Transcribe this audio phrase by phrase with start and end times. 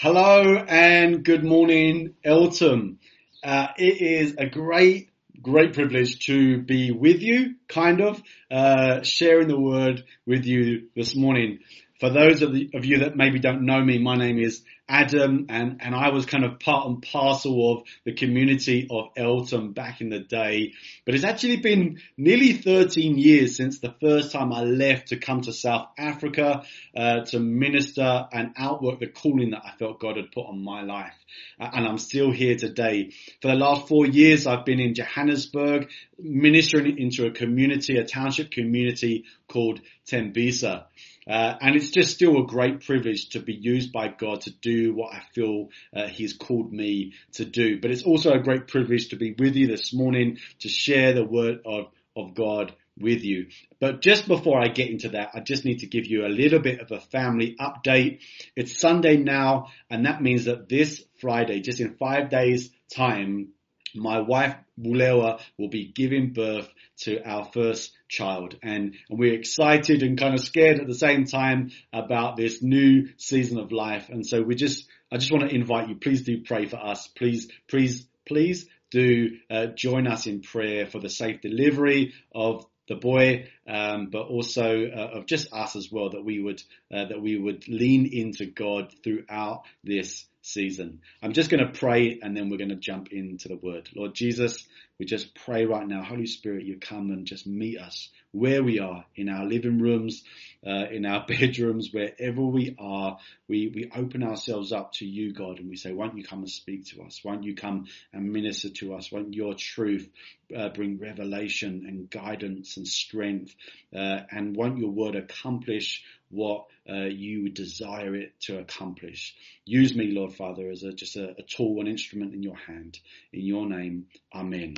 [0.00, 3.00] Hello and good morning, Eltham.
[3.42, 5.10] Uh, it is a great,
[5.42, 11.16] great privilege to be with you, kind of, uh, sharing the word with you this
[11.16, 11.58] morning.
[11.98, 15.46] For those of, the, of, you that maybe don't know me, my name is Adam
[15.48, 20.00] and, and I was kind of part and parcel of the community of Eltham back
[20.00, 20.72] in the day.
[21.04, 25.42] But it's actually been nearly 13 years since the first time I left to come
[25.42, 26.62] to South Africa,
[26.96, 30.82] uh, to minister and outwork the calling that I felt God had put on my
[30.82, 31.14] life.
[31.58, 33.10] And I'm still here today.
[33.42, 38.50] For the last four years, I've been in Johannesburg, ministering into a community, a township
[38.50, 40.84] community called Tembisa.
[41.28, 44.94] Uh, and it's just still a great privilege to be used by God to do
[44.94, 47.80] what I feel uh, He's called me to do.
[47.80, 51.24] But it's also a great privilege to be with you this morning to share the
[51.24, 53.48] word of, of God with you.
[53.80, 56.58] But just before I get into that, I just need to give you a little
[56.60, 58.20] bit of a family update.
[58.56, 63.50] It's Sunday now, and that means that this Friday, just in five days time,
[63.94, 70.02] my wife Bulewa will be giving birth to our first child and, and, we're excited
[70.02, 74.08] and kind of scared at the same time about this new season of life.
[74.08, 77.08] And so we just, I just want to invite you, please do pray for us.
[77.08, 82.94] Please, please, please do uh, join us in prayer for the safe delivery of the
[82.94, 87.20] boy, um, but also uh, of just us as well, that we would uh, that
[87.20, 91.00] we would lean into God throughout this season.
[91.22, 93.88] I'm just going to pray and then we're going to jump into the word.
[93.94, 94.66] Lord Jesus,
[94.98, 98.80] we just pray right now, Holy Spirit, you come and just meet us where we
[98.80, 100.24] are in our living rooms,
[100.66, 103.18] uh, in our bedrooms, wherever we are.
[103.46, 106.50] We, we open ourselves up to you, God, and we say, won't you come and
[106.50, 107.22] speak to us?
[107.24, 109.12] Won't you come and minister to us?
[109.12, 110.08] Won't your truth
[110.56, 113.54] uh, bring revelation and guidance and strength?
[113.94, 119.34] Uh, and won't your word accomplish what uh, you desire it to accomplish.
[119.64, 122.98] Use me, Lord Father, as a, just a, a, tool, an instrument in your hand.
[123.32, 124.74] In your name, Amen.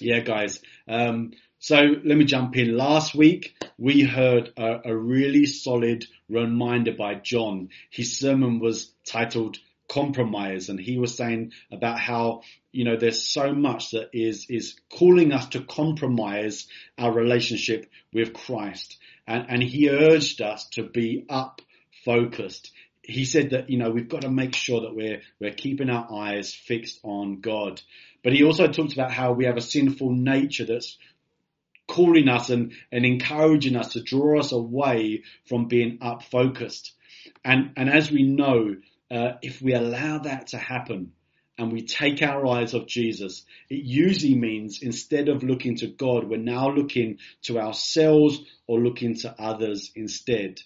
[0.00, 0.60] Yeah, guys.
[0.88, 2.76] Um, so let me jump in.
[2.76, 7.70] Last week we heard a, a really solid reminder by John.
[7.90, 9.58] His sermon was titled
[9.88, 12.42] compromise and he was saying about how
[12.72, 16.66] you know there's so much that is is calling us to compromise
[16.98, 21.60] our relationship with Christ and, and he urged us to be up
[22.04, 22.72] focused.
[23.02, 26.08] He said that, you know, we've got to make sure that we're, we're keeping our
[26.12, 27.80] eyes fixed on God.
[28.26, 30.98] But he also talks about how we have a sinful nature that's
[31.86, 36.90] calling us and, and encouraging us to draw us away from being up focused.
[37.44, 38.78] And, and as we know,
[39.12, 41.12] uh, if we allow that to happen,
[41.56, 46.28] and we take our eyes off Jesus, it usually means instead of looking to God,
[46.28, 50.58] we're now looking to ourselves or looking to others instead.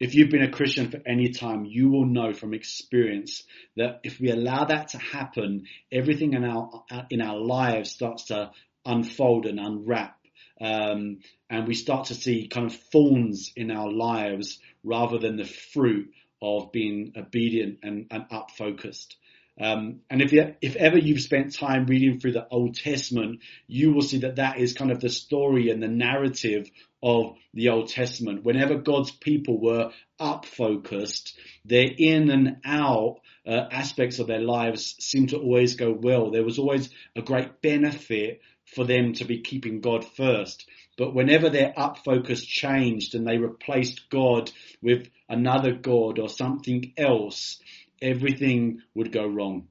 [0.00, 3.44] If you've been a Christian for any time, you will know from experience
[3.76, 8.50] that if we allow that to happen, everything in our in our lives starts to
[8.84, 10.18] unfold and unwrap,
[10.60, 15.44] um, and we start to see kind of thorns in our lives rather than the
[15.44, 16.12] fruit
[16.42, 19.16] of being obedient and, and up focused.
[19.60, 24.02] Um, and if, if ever you've spent time reading through the Old Testament, you will
[24.02, 26.68] see that that is kind of the story and the narrative
[27.02, 28.44] of the Old Testament.
[28.44, 34.96] Whenever God's people were up focused, their in and out uh, aspects of their lives
[34.98, 36.30] seemed to always go well.
[36.30, 38.40] There was always a great benefit
[38.74, 40.66] for them to be keeping God first.
[40.96, 44.50] But whenever their up focus changed and they replaced God
[44.80, 47.60] with another God or something else,
[48.00, 49.68] everything would go wrong.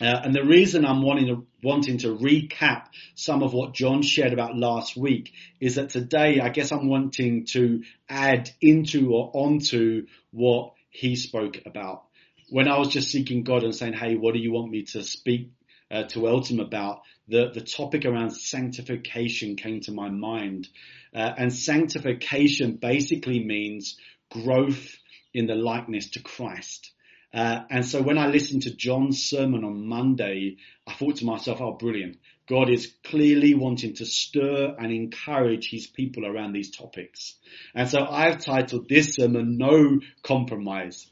[0.00, 4.32] Uh, and the reason I'm wanting to, wanting to recap some of what John shared
[4.32, 10.06] about last week is that today I guess I'm wanting to add into or onto
[10.30, 12.04] what he spoke about.
[12.48, 15.02] When I was just seeking God and saying, hey, what do you want me to
[15.02, 15.52] speak
[15.90, 17.02] uh, to Eltham about?
[17.28, 20.68] The, the topic around sanctification came to my mind.
[21.14, 23.98] Uh, and sanctification basically means
[24.30, 24.96] growth
[25.32, 26.90] in the likeness to Christ.
[27.32, 31.60] Uh, and so when I listened to John's sermon on Monday, I thought to myself,
[31.60, 32.18] oh, brilliant.
[32.48, 37.36] God is clearly wanting to stir and encourage his people around these topics.
[37.74, 41.06] And so I've titled this sermon, No Compromise.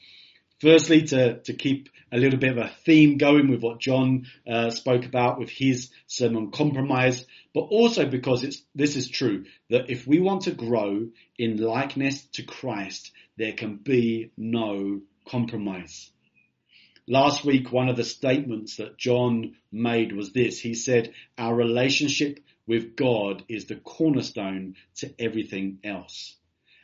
[0.60, 4.70] Firstly, to, to keep a little bit of a theme going with what John uh,
[4.70, 7.24] spoke about with his sermon compromise,
[7.54, 11.08] but also because it's, this is true, that if we want to grow
[11.38, 15.00] in likeness to Christ, there can be no
[15.30, 16.10] compromise.
[17.06, 20.60] Last week, one of the statements that John made was this.
[20.60, 26.36] He said, our relationship with God is the cornerstone to everything else.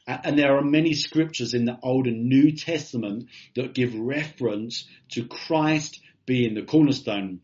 [0.07, 3.27] And there are many scriptures in the Old and New Testament
[3.57, 7.41] that give reference to Christ being the cornerstone.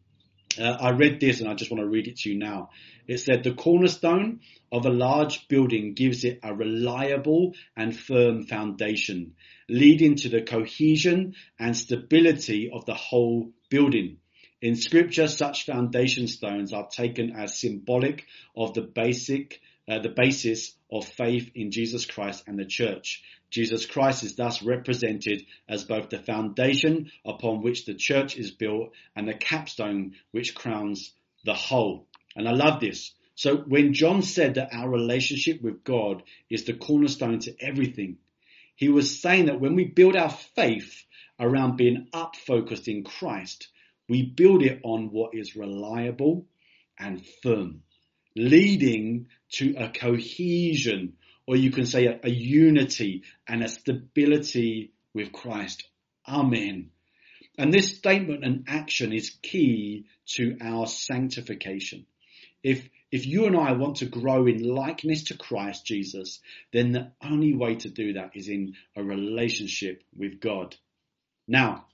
[0.59, 2.71] Uh, I read this and I just want to read it to you now.
[3.07, 4.41] It said, the cornerstone
[4.71, 9.35] of a large building gives it a reliable and firm foundation,
[9.69, 14.19] leading to the cohesion and stability of the whole building.
[14.61, 18.27] In scripture, such foundation stones are taken as symbolic
[18.57, 23.25] of the basic, uh, the basis of faith in Jesus Christ and the church.
[23.53, 28.93] Jesus Christ is thus represented as both the foundation upon which the church is built
[29.15, 31.13] and the capstone which crowns
[31.45, 32.07] the whole.
[32.35, 33.13] And I love this.
[33.35, 38.17] So when John said that our relationship with God is the cornerstone to everything,
[38.75, 41.05] he was saying that when we build our faith
[41.39, 43.69] around being up focused in Christ,
[44.09, 46.47] we build it on what is reliable
[46.99, 47.83] and firm,
[48.35, 51.15] leading to a cohesion,
[51.47, 55.85] or you can say a, a unity and a stability with Christ.
[56.27, 56.91] Amen.
[57.59, 62.07] And this statement and action is key to our sanctification.
[62.63, 66.41] If, if you and I want to grow in likeness to Christ Jesus,
[66.73, 70.77] then the only way to do that is in a relationship with God.
[71.47, 71.87] Now,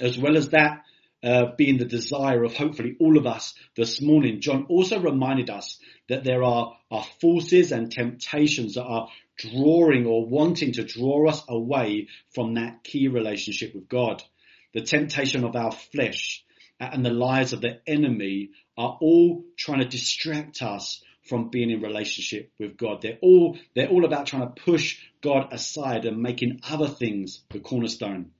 [0.00, 0.84] as well as that,
[1.24, 5.78] uh, being the desire of hopefully all of us this morning, John also reminded us
[6.08, 11.42] that there are, are forces and temptations that are drawing or wanting to draw us
[11.48, 14.22] away from that key relationship with God.
[14.74, 16.44] The temptation of our flesh
[16.78, 21.80] and the lies of the enemy are all trying to distract us from being in
[21.80, 23.00] relationship with God.
[23.00, 27.60] They're all, they're all about trying to push God aside and making other things the
[27.60, 28.32] cornerstone.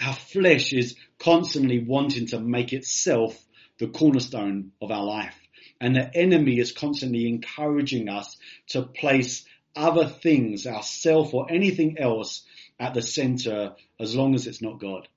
[0.00, 3.42] Our flesh is constantly wanting to make itself
[3.78, 5.38] the cornerstone of our life.
[5.80, 8.36] And the enemy is constantly encouraging us
[8.68, 9.44] to place
[9.76, 12.44] other things, ourself or anything else
[12.78, 15.08] at the center as long as it's not God.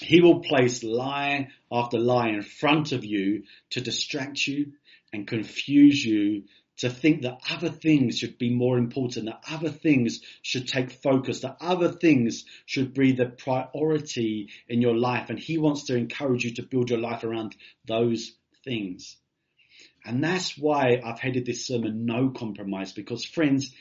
[0.00, 4.72] He will place lie after lie in front of you to distract you
[5.12, 6.44] and confuse you
[6.80, 11.40] to think that other things should be more important, that other things should take focus,
[11.40, 15.28] that other things should be the priority in your life.
[15.28, 17.54] And he wants to encourage you to build your life around
[17.86, 18.32] those
[18.64, 19.16] things.
[20.04, 23.74] And that's why I've headed this sermon, No Compromise, because friends,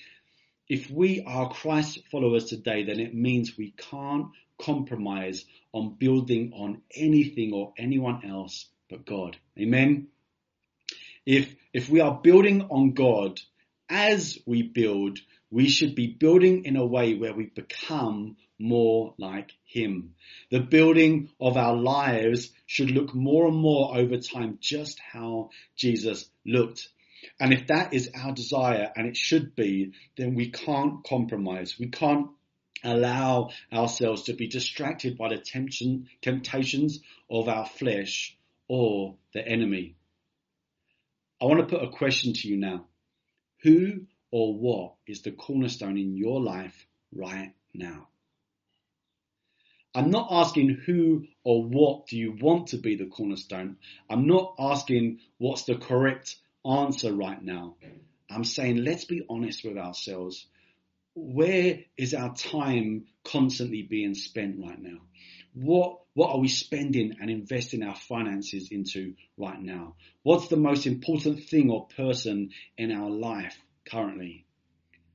[0.68, 4.28] if we are Christ followers today, then it means we can't
[4.62, 9.38] compromise on building on anything or anyone else but God.
[9.58, 10.10] Amen.
[11.30, 13.40] If, if we are building on God
[13.88, 15.20] as we build,
[15.52, 20.16] we should be building in a way where we become more like Him.
[20.50, 26.28] The building of our lives should look more and more over time just how Jesus
[26.48, 26.90] looked.
[27.40, 31.78] And if that is our desire, and it should be, then we can't compromise.
[31.78, 32.32] We can't
[32.84, 38.36] allow ourselves to be distracted by the temptation, temptations of our flesh
[38.68, 39.96] or the enemy.
[41.42, 42.86] I want to put a question to you now.
[43.64, 48.10] Who or what is the cornerstone in your life right now?
[49.96, 53.78] I'm not asking who or what do you want to be the cornerstone.
[54.10, 56.36] I'm not asking what's the correct
[56.70, 57.76] answer right now.
[58.30, 60.46] I'm saying let's be honest with ourselves.
[61.16, 65.00] Where is our time constantly being spent right now?
[65.54, 69.96] What, what are we spending and investing our finances into right now?
[70.24, 74.46] What's the most important thing or person in our life currently?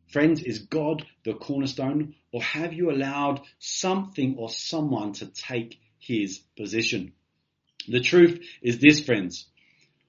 [0.09, 6.39] Friends, is God the cornerstone or have you allowed something or someone to take his
[6.57, 7.13] position?
[7.89, 9.47] The truth is this, friends.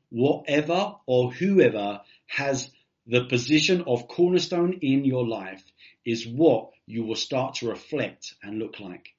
[0.09, 2.69] Whatever or whoever has
[3.07, 5.63] the position of cornerstone in your life
[6.05, 9.14] is what you will start to reflect and look like.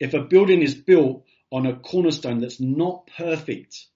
[0.00, 3.86] If a building is built on a cornerstone that's not perfect,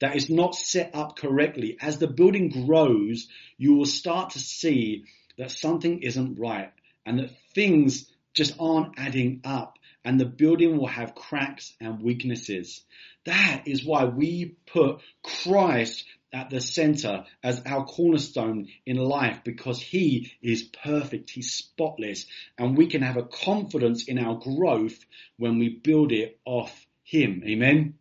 [0.00, 5.04] that is not set up correctly, as the building grows, you will start to see
[5.38, 6.72] that something isn't right
[7.06, 12.82] and that things just aren't adding up and the building will have cracks and weaknesses.
[13.24, 19.80] That is why we put Christ at the center as our cornerstone in life because
[19.80, 22.26] he is perfect, he's spotless,
[22.58, 24.98] and we can have a confidence in our growth
[25.36, 27.42] when we build it off him.
[27.46, 27.94] Amen.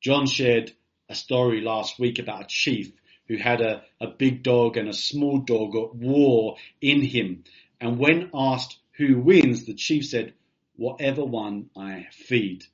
[0.00, 0.72] John shared
[1.08, 2.92] a story last week about a chief
[3.26, 7.44] who had a, a big dog and a small dog at war in him.
[7.80, 10.34] And when asked who wins, the chief said,
[10.76, 12.64] whatever one I feed.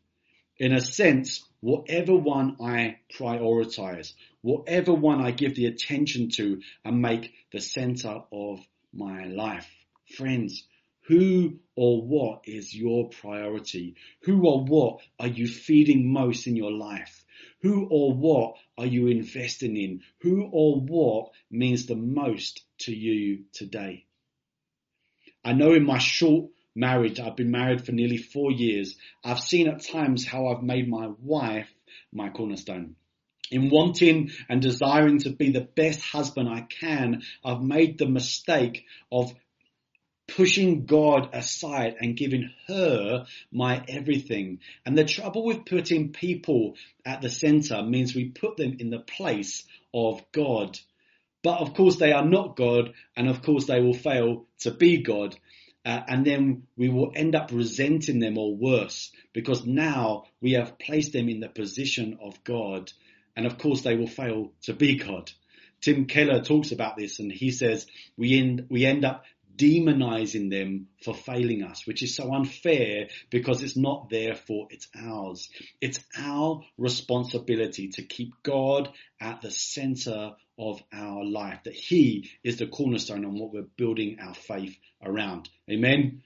[0.58, 4.12] In a sense, whatever one I prioritize,
[4.42, 8.60] whatever one I give the attention to and make the center of
[8.92, 9.68] my life.
[10.16, 10.64] Friends,
[11.02, 13.96] who or what is your priority?
[14.22, 17.24] Who or what are you feeding most in your life?
[17.62, 20.02] Who or what are you investing in?
[20.20, 24.06] Who or what means the most to you today?
[25.44, 28.96] I know in my short marriage, I've been married for nearly four years.
[29.24, 31.68] I've seen at times how I've made my wife
[32.12, 32.96] my cornerstone.
[33.50, 38.84] In wanting and desiring to be the best husband I can, I've made the mistake
[39.10, 39.34] of
[40.36, 44.60] pushing God aside and giving her my everything.
[44.86, 49.00] And the trouble with putting people at the center means we put them in the
[49.00, 50.78] place of God.
[51.42, 55.02] But of course they are not God and of course they will fail to be
[55.02, 55.36] God.
[55.84, 60.78] Uh, and then we will end up resenting them or worse because now we have
[60.78, 62.92] placed them in the position of God
[63.36, 65.30] and of course they will fail to be God.
[65.80, 69.24] Tim Keller talks about this and he says we end, we end up
[69.56, 74.88] demonizing them for failing us, which is so unfair because it's not their fault, it's
[74.94, 75.50] ours.
[75.80, 82.58] It's our responsibility to keep God at the center of our life, that He is
[82.58, 85.48] the cornerstone on what we're building our faith around.
[85.70, 86.22] Amen.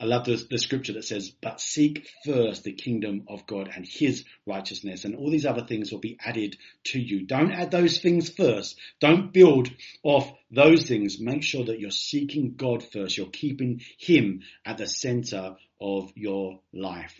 [0.00, 3.84] I love the, the scripture that says, but seek first the kingdom of God and
[3.86, 7.26] his righteousness and all these other things will be added to you.
[7.26, 8.78] Don't add those things first.
[8.98, 9.70] Don't build
[10.02, 11.20] off those things.
[11.20, 13.18] Make sure that you're seeking God first.
[13.18, 17.14] You're keeping him at the center of your life.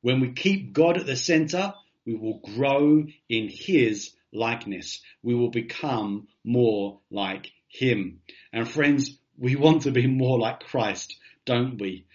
[0.00, 1.72] When we keep God at the center,
[2.04, 5.02] we will grow in his likeness.
[5.22, 8.22] We will become more like him.
[8.52, 12.06] And friends, we want to be more like Christ, don't we?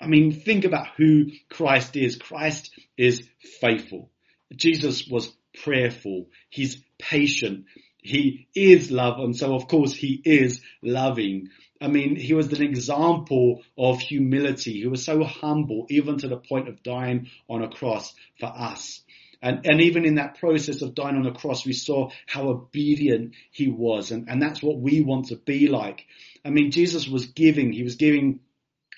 [0.00, 2.16] I mean, think about who Christ is.
[2.16, 3.22] Christ is
[3.60, 4.10] faithful.
[4.54, 6.26] Jesus was prayerful.
[6.50, 7.66] He's patient.
[7.98, 9.18] He is love.
[9.18, 11.48] And so of course he is loving.
[11.80, 14.80] I mean, he was an example of humility.
[14.80, 19.02] He was so humble, even to the point of dying on a cross for us.
[19.40, 23.34] And, and even in that process of dying on the cross, we saw how obedient
[23.50, 24.12] he was.
[24.12, 26.06] And, and that's what we want to be like.
[26.44, 28.40] I mean, Jesus was giving, he was giving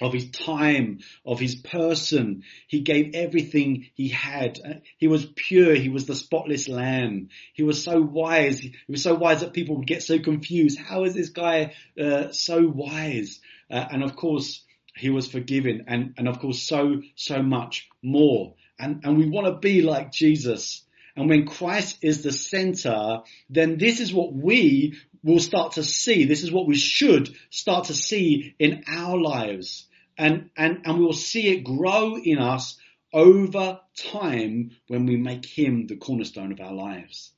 [0.00, 2.42] of his time, of his person.
[2.66, 4.82] He gave everything he had.
[4.98, 5.74] He was pure.
[5.74, 7.28] He was the spotless lamb.
[7.52, 8.58] He was so wise.
[8.58, 10.78] He was so wise that people would get so confused.
[10.78, 13.40] How is this guy uh, so wise?
[13.70, 14.64] Uh, and of course,
[14.96, 18.54] he was forgiven and, and of course so, so much more.
[18.78, 20.84] And, and we want to be like Jesus.
[21.16, 26.26] And when Christ is the center, then this is what we will start to see.
[26.26, 29.86] This is what we should start to see in our lives.
[30.16, 32.78] And, and, and we will see it grow in us
[33.12, 37.32] over time when we make him the cornerstone of our lives.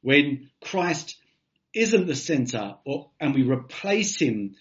[0.00, 1.16] When Christ
[1.74, 4.56] isn't the center or, and we replace him,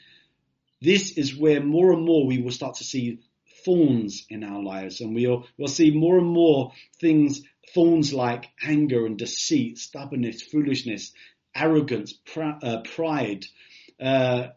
[0.82, 3.20] this is where more and more we will start to see
[3.63, 7.41] thorns in our lives and we'll, we'll see more and more things,
[7.74, 11.13] thorns like anger and deceit, stubbornness, foolishness,
[11.55, 13.45] arrogance, pr- uh, pride,
[14.00, 14.47] uh,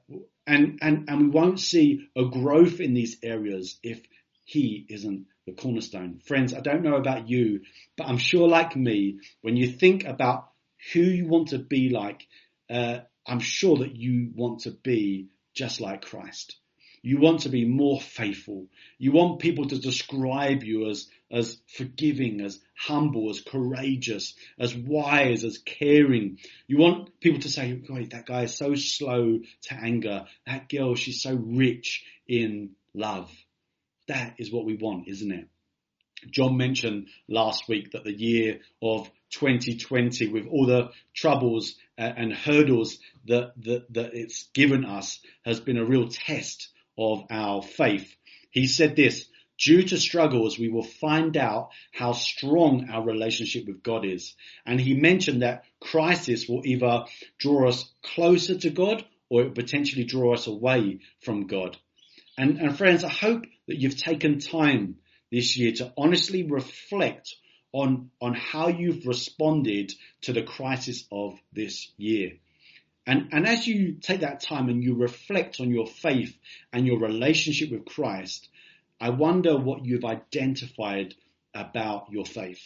[0.47, 4.01] and, and, and we won't see a growth in these areas if
[4.45, 6.21] he isn't the cornerstone.
[6.25, 7.61] Friends, I don't know about you,
[7.97, 10.49] but I'm sure like me, when you think about
[10.93, 12.27] who you want to be like,
[12.71, 16.57] uh, I'm sure that you want to be just like Christ.
[17.03, 18.67] You want to be more faithful.
[18.99, 25.45] You want people to describe you as, as forgiving, as humble, as courageous, as wise,
[25.45, 26.39] as caring.
[26.67, 30.27] You want people to say, "Great, that guy is so slow to anger.
[30.47, 33.31] That girl, she's so rich in love.
[34.07, 35.49] That is what we want, isn't it?
[36.31, 42.33] John mentioned last week that the year of 2020 with all the troubles uh, and
[42.33, 48.17] hurdles that, that, that it's given us has been a real test of our faith.
[48.51, 49.27] He said this,
[49.59, 54.35] due to struggles, we will find out how strong our relationship with God is.
[54.65, 57.05] And he mentioned that crisis will either
[57.39, 61.77] draw us closer to God or it potentially draw us away from God.
[62.39, 64.97] And, and friends, I hope that you've taken time
[65.31, 67.35] this year to honestly reflect
[67.73, 72.33] on, on how you've responded to the crisis of this year.
[73.07, 76.37] And, and as you take that time and you reflect on your faith
[76.73, 78.49] and your relationship with Christ,
[79.01, 81.15] I wonder what you've identified
[81.55, 82.63] about your faith.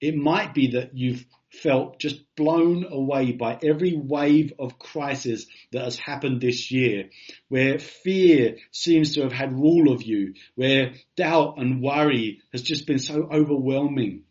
[0.00, 5.84] It might be that you've felt just blown away by every wave of crisis that
[5.84, 7.10] has happened this year,
[7.48, 12.86] where fear seems to have had rule of you, where doubt and worry has just
[12.86, 14.24] been so overwhelming,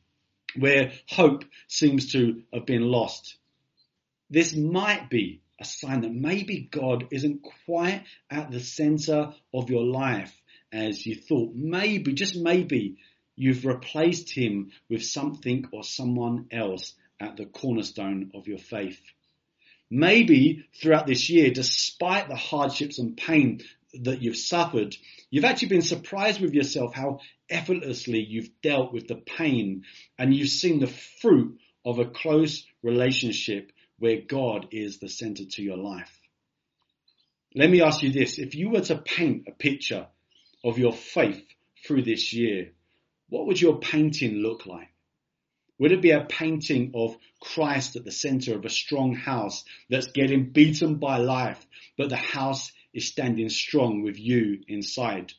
[0.56, 3.36] where hope seems to have been lost.
[4.30, 9.84] This might be a sign that maybe God isn't quite at the center of your
[9.84, 10.39] life
[10.72, 11.54] as you thought.
[11.56, 12.98] Maybe, just maybe,
[13.36, 19.00] you've replaced him with something or someone else at the cornerstone of your faith.
[19.90, 23.62] Maybe throughout this year, despite the hardships and pain
[24.02, 24.96] that you've suffered,
[25.32, 29.84] you've actually been surprised with yourself how effortlessly you've dealt with the pain
[30.18, 30.88] and you've seen the
[31.22, 36.20] fruit of a close relationship where God is the center to your life.
[37.56, 38.38] Let me ask you this.
[38.38, 40.08] If you were to paint a picture
[40.64, 41.46] of your faith
[41.86, 42.72] through this year,
[43.30, 44.90] what would your painting look like?
[45.78, 50.12] Would it be a painting of Christ at the center of a strong house that's
[50.12, 51.66] getting beaten by life,
[51.98, 55.34] but the house is standing strong with you inside?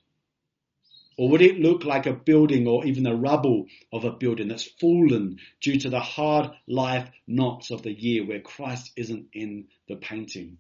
[1.18, 4.64] Or would it look like a building or even the rubble of a building that's
[4.64, 9.96] fallen due to the hard life knocks of the year where Christ isn't in the
[9.96, 10.56] painting?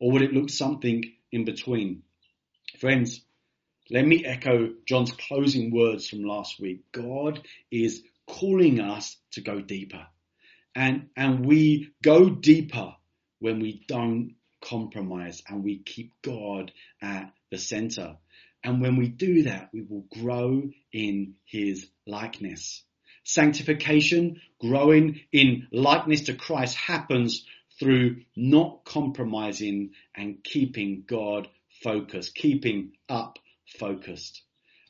[0.00, 2.02] Or would it look something in between?
[2.78, 3.20] Friends,
[3.90, 6.84] let me echo John's closing words from last week.
[6.92, 10.06] God is calling us to go deeper.
[10.74, 12.94] And, and we go deeper
[13.40, 16.70] when we don't compromise and we keep God
[17.02, 18.16] at the center.
[18.62, 22.84] And when we do that, we will grow in his likeness.
[23.24, 27.44] Sanctification, growing in likeness to Christ happens
[27.78, 31.48] through not compromising and keeping God
[31.82, 33.38] focused, keeping up
[33.78, 34.42] focused.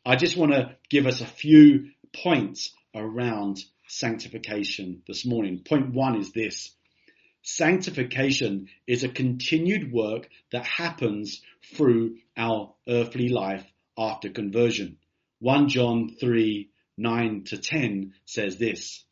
[0.04, 5.62] I just want to give us a few points around sanctification this morning.
[5.66, 6.74] Point one is this.
[7.42, 11.40] Sanctification is a continued work that happens
[11.74, 14.98] through our earthly life after conversion.
[15.40, 16.68] 1 John 3,
[16.98, 19.04] 9 to 10 says this.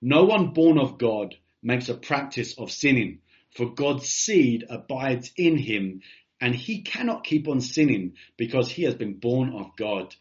[0.00, 5.56] No one born of God makes a practice of sinning, for God's seed abides in
[5.56, 6.02] him,
[6.40, 10.14] and he cannot keep on sinning because he has been born of God.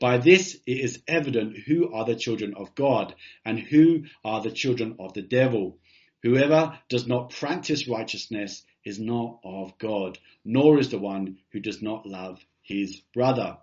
[0.00, 4.50] By this it is evident who are the children of God and who are the
[4.50, 5.78] children of the devil.
[6.22, 11.82] Whoever does not practice righteousness is not of God, nor is the one who does
[11.82, 13.58] not love his brother.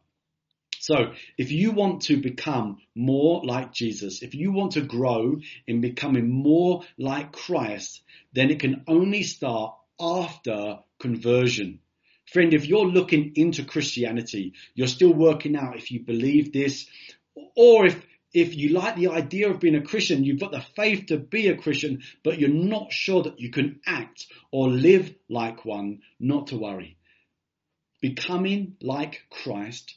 [0.79, 5.81] So, if you want to become more like Jesus, if you want to grow in
[5.81, 11.79] becoming more like Christ, then it can only start after conversion.
[12.31, 16.85] Friend, if you're looking into Christianity, you're still working out if you believe this,
[17.55, 21.07] or if if you like the idea of being a Christian, you've got the faith
[21.07, 25.65] to be a Christian, but you're not sure that you can act or live like
[25.65, 26.97] one, not to worry.
[28.01, 29.95] Becoming like Christ,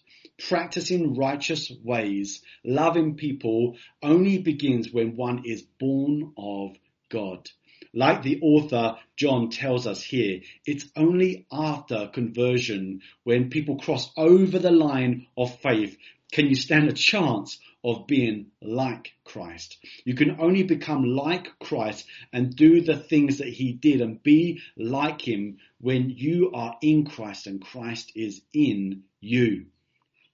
[0.49, 6.75] practicing righteous ways, loving people only begins when one is born of
[7.11, 7.51] God.
[7.95, 14.59] Like the author John tells us here, it's only after conversion when people cross over
[14.59, 15.97] the line of faith
[16.33, 19.77] can you stand a chance of being like Christ.
[20.05, 24.61] You can only become like Christ and do the things that he did and be
[24.77, 29.67] like him when you are in Christ and Christ is in you.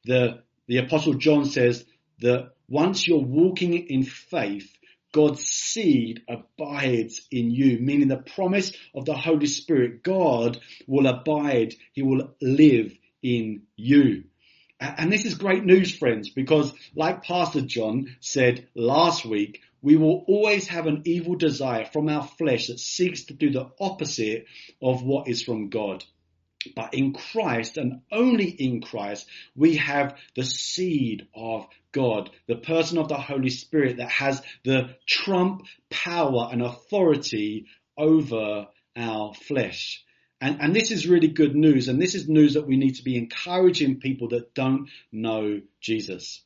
[0.05, 1.85] The, the apostle John says
[2.21, 4.71] that once you're walking in faith,
[5.13, 10.03] God's seed abides in you, meaning the promise of the Holy Spirit.
[10.03, 11.75] God will abide.
[11.93, 14.25] He will live in you.
[14.81, 20.25] And this is great news, friends, because like Pastor John said last week, we will
[20.29, 24.47] always have an evil desire from our flesh that seeks to do the opposite
[24.81, 26.05] of what is from God.
[26.75, 32.99] But in Christ and only in Christ, we have the seed of God, the person
[32.99, 40.05] of the Holy Spirit that has the trump power and authority over our flesh.
[40.41, 41.89] And, and this is really good news.
[41.89, 46.43] And this is news that we need to be encouraging people that don't know Jesus.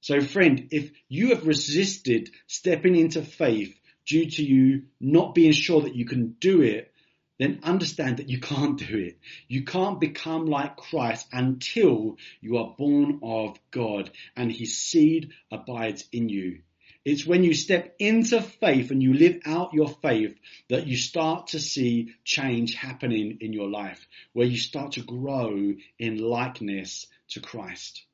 [0.00, 3.74] So friend, if you have resisted stepping into faith
[4.06, 6.92] due to you not being sure that you can do it,
[7.38, 9.18] then understand that you can't do it.
[9.48, 16.04] You can't become like Christ until you are born of God and his seed abides
[16.12, 16.60] in you.
[17.04, 20.38] It's when you step into faith and you live out your faith
[20.70, 25.74] that you start to see change happening in your life, where you start to grow
[25.98, 28.04] in likeness to Christ.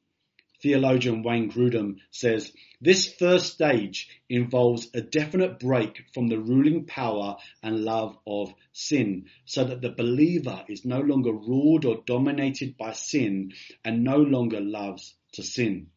[0.63, 7.37] Theologian Wayne Grudem says, this first stage involves a definite break from the ruling power
[7.63, 12.93] and love of sin so that the believer is no longer ruled or dominated by
[12.93, 13.53] sin
[13.85, 15.89] and no longer loves to sin.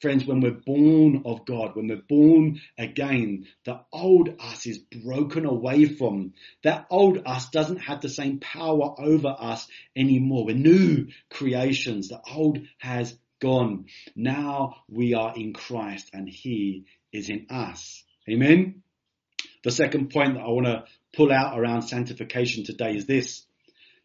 [0.00, 5.44] Friends, when we're born of God, when we're born again, the old us is broken
[5.44, 6.32] away from.
[6.62, 10.46] That old us doesn't have the same power over us anymore.
[10.46, 12.08] We're new creations.
[12.08, 13.86] The old has gone.
[14.14, 18.04] Now we are in Christ and He is in us.
[18.28, 18.82] Amen.
[19.64, 23.44] The second point that I want to pull out around sanctification today is this.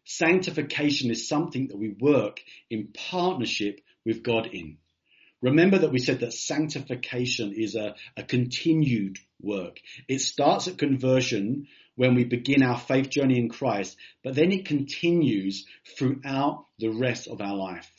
[0.04, 4.78] Sanctification is something that we work in partnership with God in.
[5.42, 9.80] Remember that we said that sanctification is a, a continued work.
[10.08, 14.66] It starts at conversion when we begin our faith journey in Christ, but then it
[14.66, 17.90] continues throughout the rest of our life.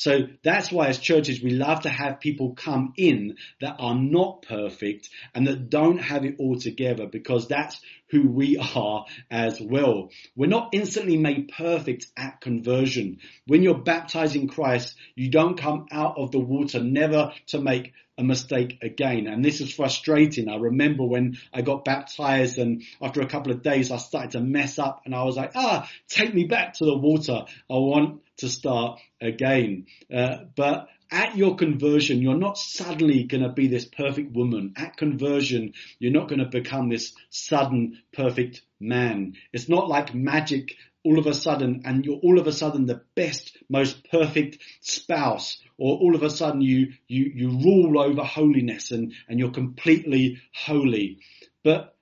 [0.00, 4.40] So that's why as churches we love to have people come in that are not
[4.40, 10.08] perfect and that don't have it all together because that's who we are as well.
[10.34, 13.18] We're not instantly made perfect at conversion.
[13.46, 17.92] When you're baptized in Christ, you don't come out of the water never to make
[18.20, 19.26] a mistake again.
[19.26, 20.48] And this is frustrating.
[20.48, 24.40] I remember when I got baptized and after a couple of days I started to
[24.40, 27.46] mess up and I was like, ah, take me back to the water.
[27.68, 29.86] I want to start again.
[30.14, 34.74] Uh, but at your conversion, you're not suddenly going to be this perfect woman.
[34.76, 39.34] At conversion, you're not going to become this sudden perfect man.
[39.52, 43.02] It's not like magic all of a sudden and you're all of a sudden the
[43.14, 48.90] best, most perfect spouse or all of a sudden you, you, you rule over holiness
[48.90, 51.18] and, and you're completely holy.
[51.64, 51.96] But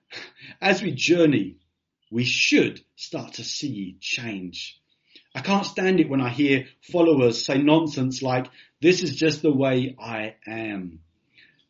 [0.60, 1.56] as we journey,
[2.10, 4.80] we should start to see change.
[5.34, 8.46] I can't stand it when I hear followers say nonsense like,
[8.80, 11.00] this is just the way I am.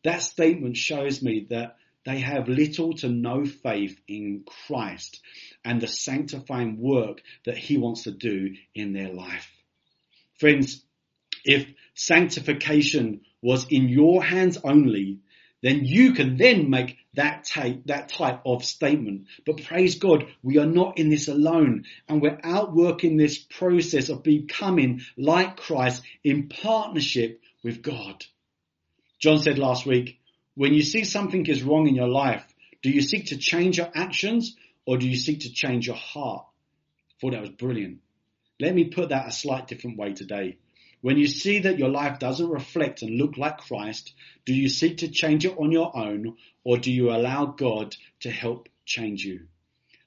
[0.03, 5.21] That statement shows me that they have little to no faith in Christ
[5.63, 9.51] and the sanctifying work that he wants to do in their life.
[10.39, 10.83] Friends,
[11.43, 15.19] if sanctification was in your hands only,
[15.61, 19.25] then you can then make that type, that type of statement.
[19.45, 24.23] But praise God, we are not in this alone and we're outworking this process of
[24.23, 28.25] becoming like Christ in partnership with God.
[29.19, 30.19] John said last week,
[30.55, 32.45] when you see something is wrong in your life,
[32.81, 34.55] do you seek to change your actions
[34.89, 36.47] or do you seek to change your heart?
[36.47, 37.99] I thought that was brilliant.
[38.59, 40.57] Let me put that a slight different way today.
[41.01, 44.15] When you see that your life doesn't reflect and look like Christ,
[44.47, 48.31] do you seek to change it on your own or do you allow God to
[48.31, 49.41] help change you?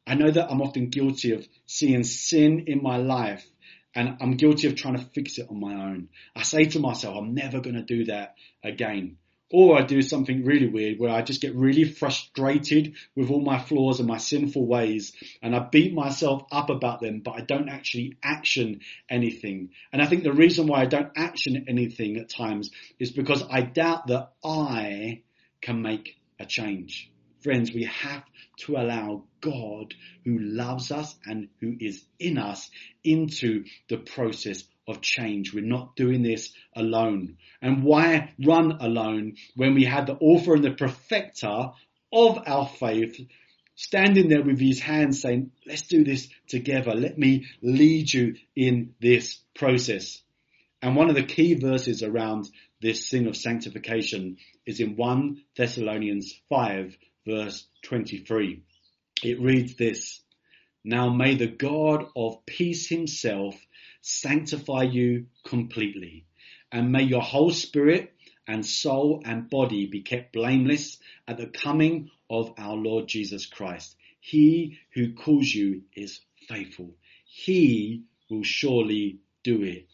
[0.05, 3.47] I know that I'm often guilty of seeing sin in my life
[3.95, 6.09] and I'm guilty of trying to fix it on my own.
[6.35, 9.18] I say to myself, I'm never going to do that again.
[9.53, 13.59] Or I do something really weird where I just get really frustrated with all my
[13.59, 15.12] flaws and my sinful ways
[15.43, 19.71] and I beat myself up about them, but I don't actually action anything.
[19.93, 23.61] And I think the reason why I don't action anything at times is because I
[23.61, 25.23] doubt that I
[25.61, 27.11] can make a change.
[27.43, 28.25] Friends, we have
[28.61, 32.71] to allow God who loves us and who is in us
[33.05, 35.55] into the process of change.
[35.55, 37.37] We're not doing this alone.
[37.61, 41.71] And why run alone when we had the author and the perfecter
[42.12, 43.21] of our faith
[43.75, 46.95] standing there with his hands saying, let's do this together.
[46.95, 50.23] Let me lead you in this process.
[50.83, 52.49] And one of the key verses around
[52.81, 58.62] this thing of sanctification is in 1 Thessalonians 5 verse 23.
[59.23, 60.21] It reads this,
[60.85, 63.55] Now may the God of peace himself
[64.03, 66.27] sanctify you completely.
[66.71, 68.12] And may your whole spirit
[68.47, 73.97] and soul and body be kept blameless at the coming of our Lord Jesus Christ.
[74.21, 76.95] He who calls you is faithful.
[77.25, 79.87] He will surely do it.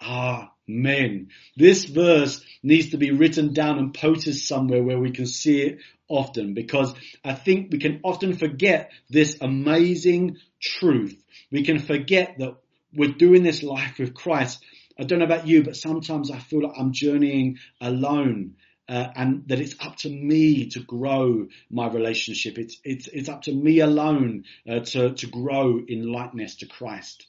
[0.00, 1.28] Amen.
[1.56, 5.78] This verse needs to be written down and posted somewhere where we can see it
[6.08, 11.20] often because I think we can often forget this amazing truth.
[11.50, 12.56] We can forget that
[12.94, 14.62] we're doing this life with Christ.
[14.98, 18.56] I don't know about you, but sometimes I feel like I'm journeying alone.
[18.88, 22.56] Uh, and that it's up to me to grow my relationship.
[22.56, 27.26] It's it's it's up to me alone uh, to to grow in likeness to Christ.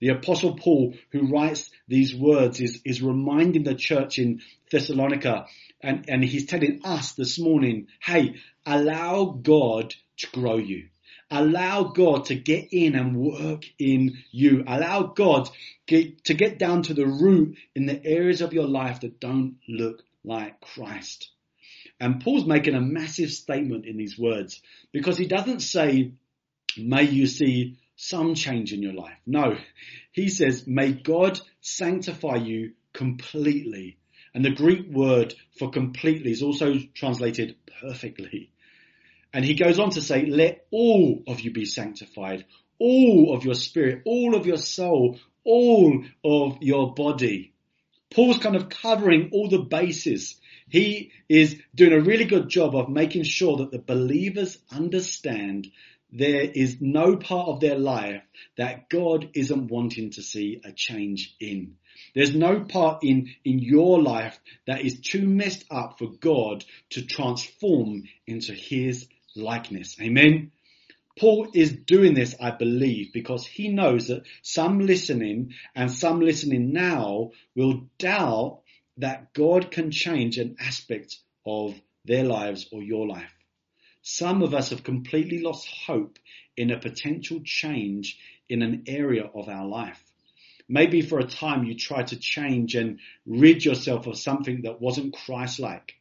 [0.00, 4.40] The apostle Paul, who writes these words, is is reminding the church in
[4.72, 5.46] Thessalonica,
[5.80, 8.34] and and he's telling us this morning, hey,
[8.66, 10.88] allow God to grow you.
[11.30, 14.64] Allow God to get in and work in you.
[14.66, 15.50] Allow God
[15.88, 20.02] to get down to the root in the areas of your life that don't look
[20.24, 21.30] like Christ.
[22.00, 24.62] And Paul's making a massive statement in these words
[24.92, 26.12] because he doesn't say,
[26.76, 29.18] may you see some change in your life.
[29.26, 29.56] No,
[30.12, 33.98] he says, may God sanctify you completely.
[34.34, 38.52] And the Greek word for completely is also translated perfectly.
[39.32, 42.46] And he goes on to say, let all of you be sanctified,
[42.78, 47.52] all of your spirit, all of your soul, all of your body.
[48.10, 50.36] Paul's kind of covering all the bases.
[50.68, 55.68] He is doing a really good job of making sure that the believers understand
[56.10, 58.22] there is no part of their life
[58.56, 61.76] that God isn't wanting to see a change in.
[62.14, 67.04] There's no part in, in your life that is too messed up for God to
[67.04, 69.06] transform into His
[69.38, 69.96] likeness.
[70.00, 70.52] Amen.
[71.18, 76.72] Paul is doing this, I believe, because he knows that some listening and some listening
[76.72, 78.60] now will doubt
[78.98, 81.74] that God can change an aspect of
[82.04, 83.32] their lives or your life.
[84.02, 86.18] Some of us have completely lost hope
[86.56, 90.02] in a potential change in an area of our life.
[90.68, 95.14] Maybe for a time you tried to change and rid yourself of something that wasn't
[95.14, 95.94] Christ-like.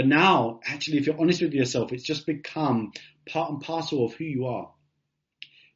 [0.00, 2.92] But now, actually, if you're honest with yourself, it's just become
[3.26, 4.72] part and parcel of who you are.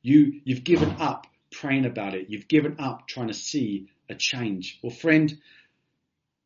[0.00, 2.30] You, you've given up praying about it.
[2.30, 4.78] You've given up trying to see a change.
[4.82, 5.30] Well, friend,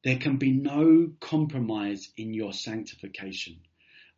[0.02, 3.60] there can be no compromise in your sanctification.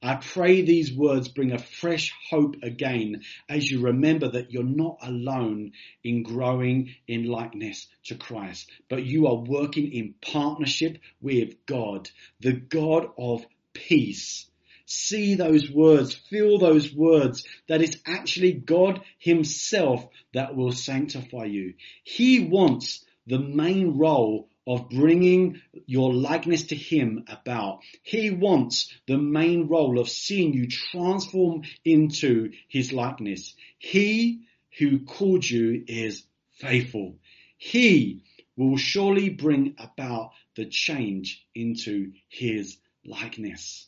[0.02, 4.98] I pray these words bring a fresh hope again as you remember that you're not
[5.02, 12.08] alone in growing in likeness to Christ, but you are working in partnership with God,
[12.40, 14.46] the God of peace.
[14.86, 21.74] See those words, feel those words, that it's actually God himself that will sanctify you.
[22.04, 27.80] He wants the main role of bringing your likeness to Him about.
[28.02, 33.54] He wants the main role of seeing you transform into His likeness.
[33.78, 34.42] He
[34.78, 37.16] who called you is faithful.
[37.56, 38.22] He
[38.56, 43.86] will surely bring about the change into His likeness.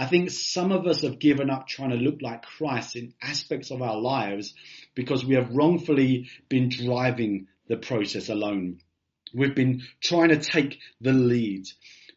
[0.00, 3.70] I think some of us have given up trying to look like Christ in aspects
[3.70, 4.54] of our lives
[4.94, 8.80] because we have wrongfully been driving the process alone.
[9.34, 11.66] We've been trying to take the lead.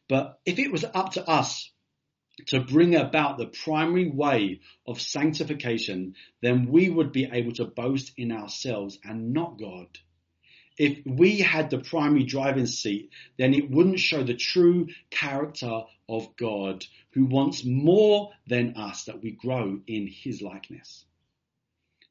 [0.07, 1.71] But if it was up to us
[2.47, 8.11] to bring about the primary way of sanctification, then we would be able to boast
[8.17, 9.87] in ourselves and not God.
[10.77, 16.35] If we had the primary driving seat, then it wouldn't show the true character of
[16.35, 21.05] God who wants more than us that we grow in his likeness.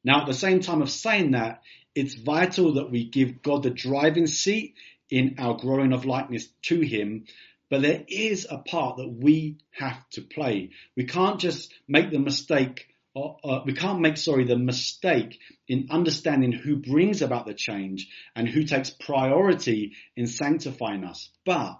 [0.03, 1.61] Now, at the same time of saying that,
[1.95, 4.75] it's vital that we give God the driving seat
[5.13, 7.25] in our growing of likeness to him.
[7.69, 10.71] But there is a part that we have to play.
[10.97, 15.89] We can't just make the mistake uh, uh, we can't make, sorry, the mistake in
[15.91, 21.29] understanding who brings about the change and who takes priority in sanctifying us.
[21.45, 21.79] But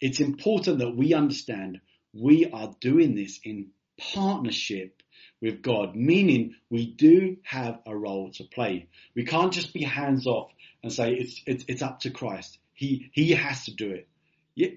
[0.00, 1.80] it's important that we understand
[2.12, 3.70] we are doing this in
[4.14, 5.02] partnership
[5.42, 8.88] with God, meaning we do have a role to play.
[9.16, 10.52] We can't just be hands off
[10.86, 12.58] and say it's, it's, it's up to Christ.
[12.72, 14.08] He, he has to do it.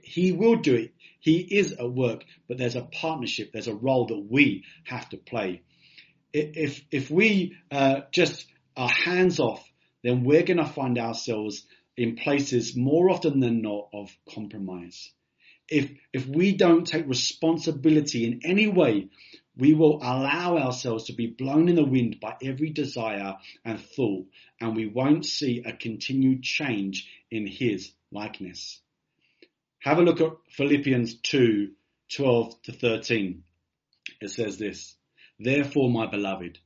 [0.03, 0.93] He will do it.
[1.19, 3.51] He is at work, but there's a partnership.
[3.51, 5.61] There's a role that we have to play.
[6.33, 9.63] If, if we uh, just are hands off,
[10.03, 11.63] then we're going to find ourselves
[11.95, 15.11] in places more often than not of compromise.
[15.67, 19.09] If, if we don't take responsibility in any way
[19.59, 24.25] we will allow ourselves to be blown in the wind by every desire and thought,
[24.61, 28.79] and we won't see a continued change in his likeness.
[29.79, 31.71] Have a look at Philippians 2,
[32.15, 33.43] 12 to 13.
[34.21, 34.95] It says this,
[35.37, 36.57] Therefore, my beloved,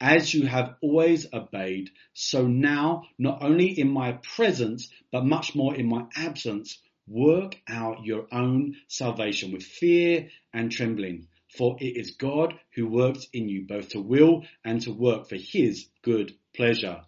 [0.00, 5.76] as you have always obeyed, so now, not only in my presence, but much more
[5.76, 12.12] in my absence, work out your own salvation with fear and trembling for it is
[12.12, 17.02] God who works in you both to will and to work for his good pleasure.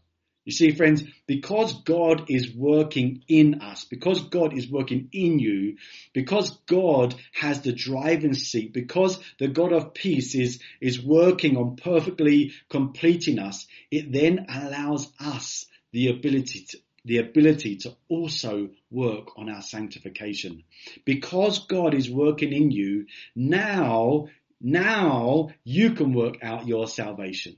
[0.45, 5.77] You see, friends, because God is working in us, because God is working in you,
[6.13, 11.77] because God has the driving seat, because the God of peace is, is working on
[11.77, 19.37] perfectly completing us, it then allows us the ability to, the ability to also work
[19.37, 20.63] on our sanctification.
[21.05, 24.29] Because God is working in you, now,
[24.61, 27.57] now you can work out your salvation.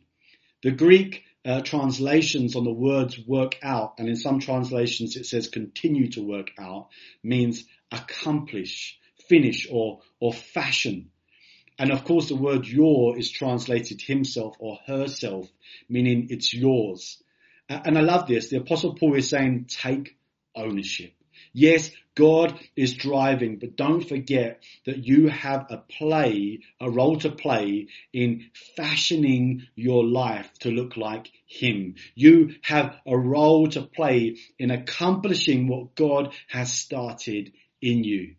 [0.62, 5.48] The Greek uh, translations on the words work out, and in some translations it says
[5.48, 6.88] continue to work out,
[7.22, 11.10] means accomplish, finish, or, or fashion.
[11.78, 15.46] And of course the word your is translated himself or herself,
[15.88, 17.22] meaning it's yours.
[17.68, 18.50] And I love this.
[18.50, 20.16] The apostle Paul is saying, take
[20.54, 21.14] ownership.
[21.52, 27.30] Yes, God is driving, but don't forget that you have a play, a role to
[27.30, 31.96] play in fashioning your life to look like Him.
[32.14, 38.36] You have a role to play in accomplishing what God has started in you.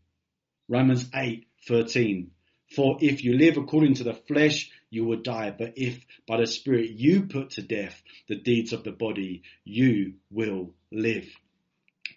[0.69, 2.31] Romans 8, 13.
[2.75, 5.53] For if you live according to the flesh, you will die.
[5.55, 10.13] But if by the Spirit you put to death the deeds of the body, you
[10.31, 11.27] will live.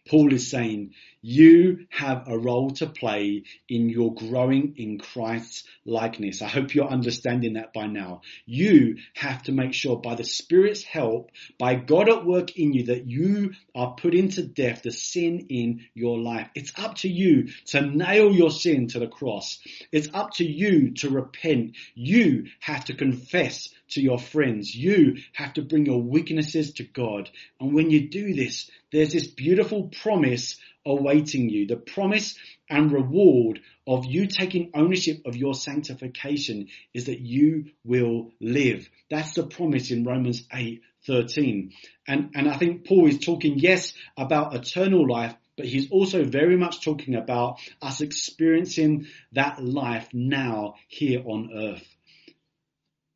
[0.09, 6.43] Paul is saying you have a role to play in your growing in Christ's likeness.
[6.43, 8.23] I hope you're understanding that by now.
[8.47, 12.85] You have to make sure by the Spirit's help, by God at work in you,
[12.87, 16.49] that you are putting to death the sin in your life.
[16.55, 19.59] It's up to you to nail your sin to the cross.
[19.91, 21.77] It's up to you to repent.
[21.95, 24.75] You have to confess to your friends.
[24.75, 27.31] You have to bring your weaknesses to God.
[27.61, 31.67] And when you do this, there's this beautiful promise awaiting you.
[31.67, 32.37] The promise
[32.69, 38.89] and reward of you taking ownership of your sanctification is that you will live.
[39.11, 41.73] That's the promise in Romans 8, 13.
[42.07, 46.57] And, and I think Paul is talking, yes, about eternal life, but he's also very
[46.57, 51.97] much talking about us experiencing that life now here on earth.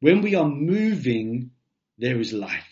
[0.01, 1.53] When we are moving,
[1.99, 2.72] there is life.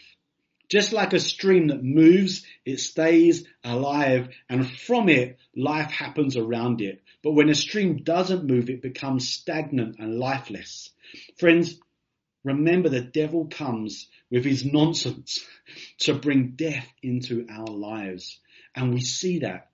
[0.71, 6.81] Just like a stream that moves, it stays alive and from it, life happens around
[6.81, 7.03] it.
[7.23, 10.91] But when a stream doesn't move, it becomes stagnant and lifeless.
[11.39, 11.79] Friends,
[12.45, 15.45] remember the devil comes with his nonsense
[15.99, 18.39] to bring death into our lives.
[18.75, 19.71] And we see that.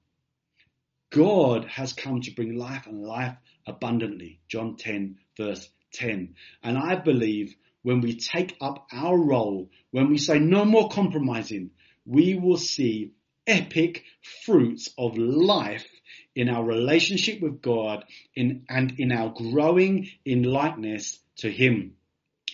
[1.10, 4.40] God has come to bring life and life abundantly.
[4.48, 6.34] John 10 verse 10.
[6.62, 7.54] And I believe
[7.86, 11.70] when we take up our role, when we say no more compromising,
[12.04, 13.12] we will see
[13.46, 14.02] epic
[14.44, 15.86] fruits of life
[16.34, 21.92] in our relationship with God in, and in our growing in likeness to Him.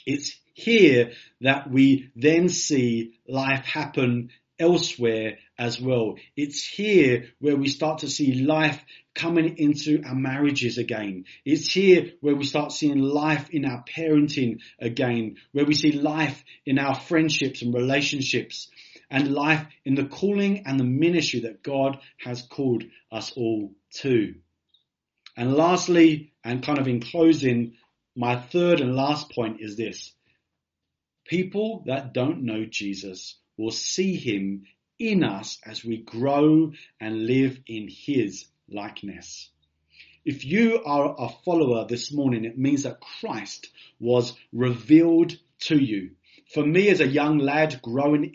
[0.04, 6.16] It's here that we then see life happen elsewhere as well.
[6.36, 8.82] It's here where we start to see life
[9.14, 11.24] coming into our marriages again.
[11.44, 16.44] It's here where we start seeing life in our parenting again, where we see life
[16.64, 18.68] in our friendships and relationships
[19.10, 24.34] and life in the calling and the ministry that God has called us all to.
[25.36, 27.74] And lastly, and kind of in closing,
[28.14, 30.12] my third and last point is this.
[31.26, 34.64] People that don't know Jesus will see him
[34.98, 39.50] in us as we grow and live in his likeness.
[40.24, 46.12] If you are a follower this morning, it means that Christ was revealed to you.
[46.54, 48.32] For me as a young lad growing,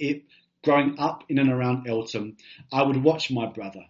[0.64, 2.36] growing up in and around Eltham,
[2.72, 3.86] I would watch my brother.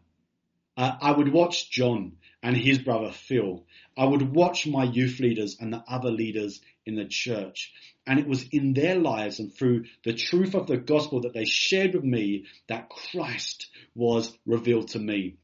[0.76, 3.66] Uh, I would watch John and his brother Phil.
[3.98, 7.74] I would watch my youth leaders and the other leaders in the church.
[8.08, 11.44] And it was in their lives and through the truth of the gospel that they
[11.44, 15.36] shared with me that Christ was revealed to me.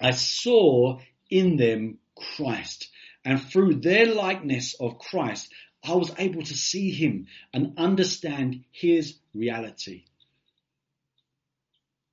[0.00, 2.88] I saw in them Christ.
[3.24, 9.18] And through their likeness of Christ, I was able to see him and understand his
[9.34, 10.04] reality.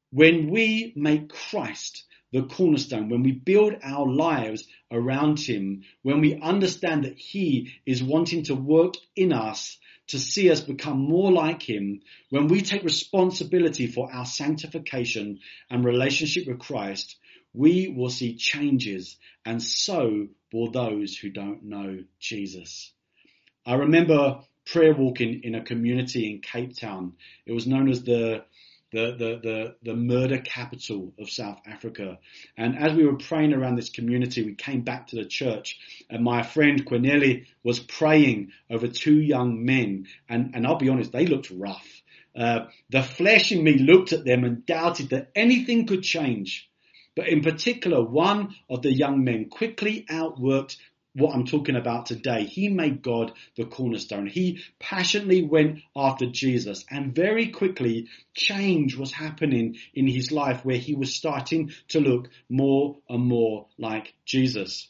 [0.10, 2.04] When we make Christ
[2.34, 8.04] the cornerstone, when we build our lives around Him, when we understand that He is
[8.04, 12.84] wanting to work in us to see us become more like Him, when we take
[12.84, 17.16] responsibility for our sanctification and relationship with Christ,
[17.54, 19.16] we will see changes
[19.46, 22.92] and so will those who don't know Jesus.
[23.66, 27.14] I remember prayer walking in a community in Cape Town.
[27.46, 28.46] It was known as the
[28.94, 32.20] the, the, the, the murder capital of South Africa.
[32.56, 35.78] And as we were praying around this community, we came back to the church
[36.10, 40.06] and my friend Quinelli was praying over two young men.
[40.30, 41.88] And, and I'll be honest, they looked rough.
[42.36, 46.70] Uh, the flesh in me looked at them and doubted that anything could change.
[47.16, 50.78] But in particular, one of the young men quickly outworked
[51.14, 52.46] what I'm talking about today.
[52.46, 54.28] He made God the cornerstone.
[54.28, 60.78] He passionately went after Jesus and very quickly change was happening in his life where
[60.78, 64.90] he was starting to look more and more like Jesus.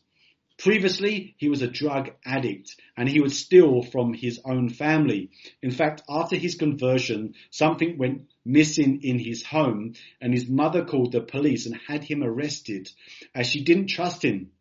[0.57, 5.31] Previously, he was a drug addict and he would steal from his own family.
[5.61, 11.11] In fact, after his conversion, something went missing in his home and his mother called
[11.11, 12.89] the police and had him arrested
[13.35, 14.51] as she didn't trust him.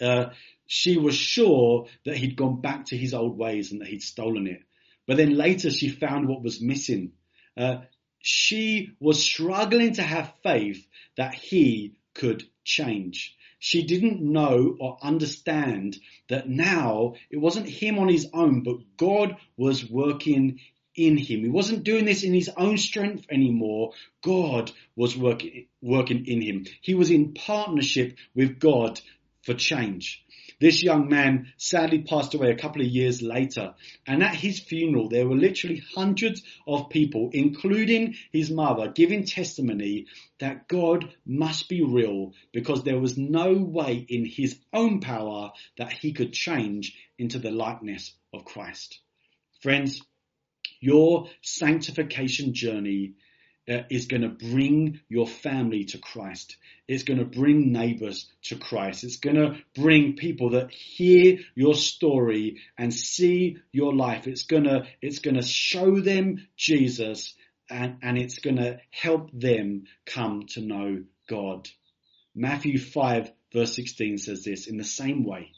[0.00, 0.26] Uh,
[0.66, 4.46] she was sure that he'd gone back to his old ways and that he'd stolen
[4.46, 4.62] it.
[5.06, 7.12] But then later she found what was missing.
[7.56, 7.82] Uh,
[8.20, 10.86] she was struggling to have faith
[11.16, 13.36] that he could change.
[13.58, 19.36] She didn't know or understand that now it wasn't him on his own, but God
[19.56, 20.60] was working
[20.94, 21.40] in him.
[21.40, 23.92] He wasn't doing this in his own strength anymore.
[24.22, 26.66] God was working, working in him.
[26.80, 29.00] He was in partnership with God
[29.44, 30.24] for change.
[30.60, 33.74] This young man sadly passed away a couple of years later,
[34.06, 40.06] and at his funeral there were literally hundreds of people, including his mother, giving testimony
[40.38, 45.92] that God must be real because there was no way in his own power that
[45.92, 49.00] he could change into the likeness of Christ.
[49.60, 50.02] Friends,
[50.80, 53.14] your sanctification journey
[53.68, 56.56] uh, is going to bring your family to Christ.
[56.86, 59.04] It's going to bring neighbors to Christ.
[59.04, 64.26] It's going to bring people that hear your story and see your life.
[64.26, 67.34] It's going to, it's going to show them Jesus
[67.70, 71.68] and, and it's going to help them come to know God.
[72.34, 75.52] Matthew 5 verse 16 says this in the same way.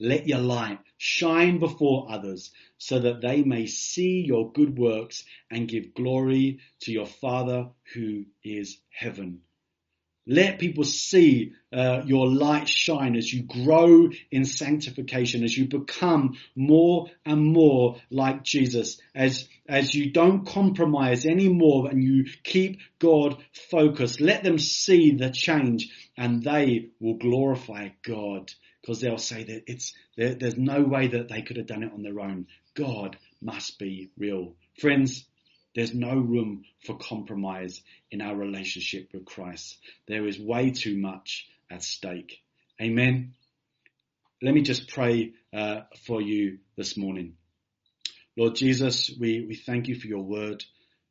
[0.00, 5.68] Let your light shine before others so that they may see your good works and
[5.68, 9.40] give glory to your Father who is heaven.
[10.30, 16.36] Let people see uh, your light shine as you grow in sanctification, as you become
[16.54, 23.42] more and more like Jesus, as, as you don't compromise anymore and you keep God
[23.70, 24.20] focused.
[24.20, 29.92] Let them see the change and they will glorify God because they'll say that it's
[30.16, 32.46] there, there's no way that they could have done it on their own.
[32.74, 34.54] God must be real.
[34.80, 35.24] Friends,
[35.74, 39.78] there's no room for compromise in our relationship with Christ.
[40.06, 42.40] There is way too much at stake.
[42.80, 43.34] Amen.
[44.40, 47.34] Let me just pray uh, for you this morning.
[48.36, 50.64] Lord Jesus, we, we thank you for your word.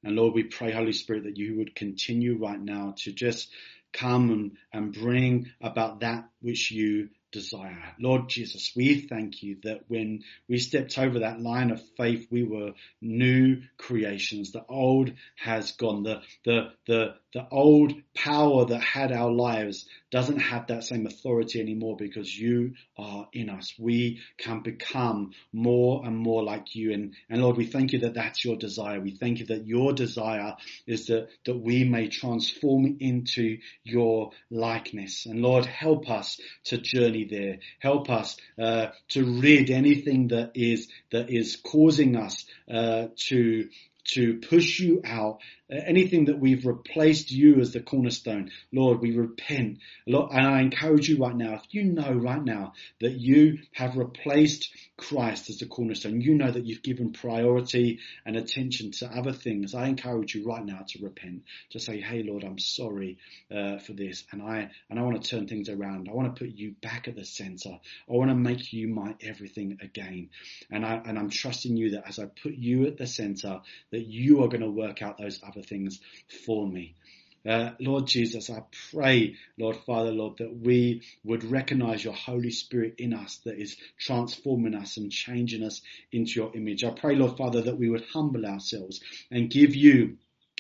[0.03, 3.49] And Lord, we pray, Holy Spirit, that you would continue right now to just
[3.91, 7.93] come and, and bring about that which you desire.
[7.99, 12.43] Lord Jesus, we thank you that when we stepped over that line of faith, we
[12.43, 14.51] were new creations.
[14.51, 16.03] The old has gone.
[16.03, 21.59] The, the, the, the old power that had our lives doesn't have that same authority
[21.59, 23.73] anymore because you are in us.
[23.77, 26.93] We can become more and more like you.
[26.93, 29.01] And, and Lord, we thank you that that's your desire.
[29.01, 30.55] We thank you that your desire
[30.85, 35.25] is that, that we may transform into your likeness.
[35.25, 37.59] And Lord, help us to journey there.
[37.79, 43.69] Help us uh, to rid anything that is, that is causing us uh, to,
[44.05, 49.79] to push you out anything that we've replaced you as the cornerstone, Lord, we repent.
[50.05, 53.97] Lord, and I encourage you right now, if you know right now that you have
[53.97, 59.33] replaced Christ as the cornerstone, you know that you've given priority and attention to other
[59.33, 63.17] things, I encourage you right now to repent, to say, hey Lord, I'm sorry
[63.51, 66.07] uh, for this, and I and I want to turn things around.
[66.09, 67.71] I want to put you back at the center.
[68.09, 70.29] I want to make you my everything again,
[70.71, 73.61] and I and I'm trusting you that as I put you at the center,
[73.91, 75.99] that you are going to work out those other things
[76.45, 76.95] for me.
[77.47, 82.95] Uh, Lord Jesus, I pray, Lord Father, Lord, that we would recognize your Holy Spirit
[82.97, 85.81] in us that is transforming us and changing us
[86.11, 86.83] into your image.
[86.83, 88.99] I pray, Lord Father, that we would humble ourselves
[89.31, 90.17] and give you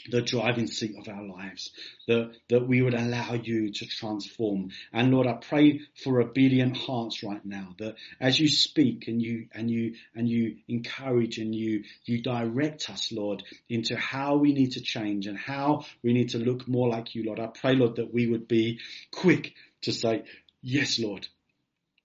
[0.09, 1.71] the driving seat of our lives,
[2.07, 4.69] that, that we would allow you to transform.
[4.93, 9.47] And Lord, I pray for obedient hearts right now, that as you speak and you,
[9.53, 14.71] and you, and you encourage and you, you direct us, Lord, into how we need
[14.73, 17.39] to change and how we need to look more like you, Lord.
[17.39, 18.79] I pray, Lord, that we would be
[19.11, 19.53] quick
[19.83, 20.23] to say,
[20.61, 21.27] yes, Lord,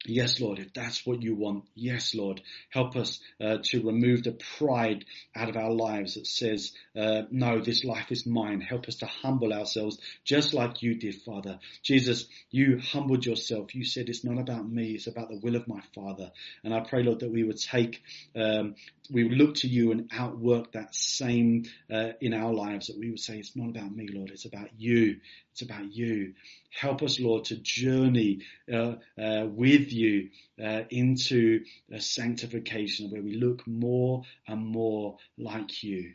[0.04, 2.40] Yes, Lord, if that's what you want, yes, Lord,
[2.70, 5.04] help us uh, to remove the pride
[5.36, 8.60] out of our lives that says, uh, no, this life is mine.
[8.60, 11.60] Help us to humble ourselves just like you did, Father.
[11.84, 13.76] Jesus, you humbled yourself.
[13.76, 16.32] You said it's not about me, it's about the will of my Father.
[16.64, 18.02] And I pray, Lord, that we would take,
[18.34, 18.74] um,
[19.08, 23.10] we would look to you and outwork that same uh, in our lives, that we
[23.10, 25.20] would say, it's not about me, Lord, it's about you.
[25.52, 26.34] It's about you.
[26.70, 28.40] Help us, Lord, to journey
[28.72, 30.30] uh, uh, with you
[30.62, 36.14] uh, into a sanctification where we look more and more like you.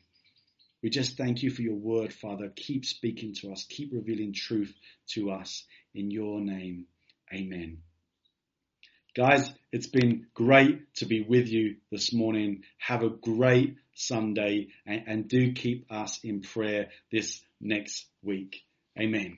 [0.82, 2.52] We just thank you for your word, Father.
[2.56, 3.66] Keep speaking to us.
[3.70, 4.74] Keep revealing truth
[5.10, 5.64] to us.
[5.94, 6.86] In your name,
[7.34, 7.80] amen.
[9.16, 12.64] Guys, it's been great to be with you this morning.
[12.78, 18.67] Have a great Sunday and, and do keep us in prayer this next week.
[19.00, 19.38] Amen.